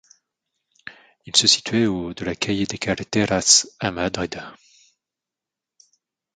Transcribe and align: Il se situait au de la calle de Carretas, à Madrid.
Il 1.27 1.35
se 1.35 1.45
situait 1.45 1.85
au 1.85 2.15
de 2.15 2.25
la 2.25 2.33
calle 2.35 2.65
de 2.65 2.75
Carretas, 2.75 3.67
à 3.79 3.91
Madrid. 3.91 4.41